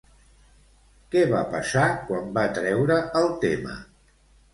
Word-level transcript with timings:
Què 1.15 1.19
va 1.33 1.41
passar 1.51 1.83
quan 2.07 2.31
va 2.37 2.45
treure 2.55 2.97
el 3.21 3.29
tema? 3.45 3.77